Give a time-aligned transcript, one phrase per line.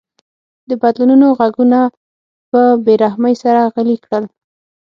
[0.69, 1.79] د بدلونونو غږونه
[2.51, 4.23] په بې رحمۍ سره غلي کړل.